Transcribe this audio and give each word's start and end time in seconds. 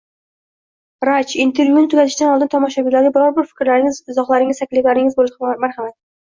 Raj, 1.07 1.33
intervyuni 1.43 1.89
tugatishdan 1.93 2.29
oldin, 2.37 2.49
tomoshabinlarga 2.53 3.11
biror 3.19 3.37
bir 3.37 3.47
fikrlaringiz, 3.51 4.01
izohlaringiz, 4.15 4.63
takliflaringiz 4.65 5.21
boʻlsa, 5.21 5.55
marhamat. 5.69 5.97